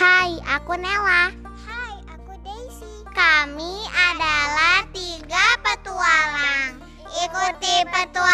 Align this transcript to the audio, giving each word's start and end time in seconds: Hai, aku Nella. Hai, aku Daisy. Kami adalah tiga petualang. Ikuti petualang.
Hai, 0.00 0.32
aku 0.48 0.80
Nella. 0.80 1.28
Hai, 1.68 1.96
aku 2.08 2.32
Daisy. 2.40 3.04
Kami 3.12 3.84
adalah 3.84 4.88
tiga 4.96 5.60
petualang. 5.60 6.80
Ikuti 7.20 7.84
petualang. 7.84 8.29